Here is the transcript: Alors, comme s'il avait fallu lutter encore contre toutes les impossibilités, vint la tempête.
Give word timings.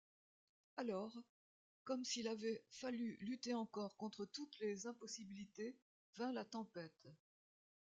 Alors, 0.77 1.15
comme 1.85 2.03
s'il 2.05 2.27
avait 2.27 2.63
fallu 2.71 3.17
lutter 3.21 3.53
encore 3.53 3.95
contre 3.97 4.25
toutes 4.25 4.57
les 4.57 4.87
impossibilités, 4.87 5.77
vint 6.15 6.31
la 6.31 6.43
tempête. 6.43 7.07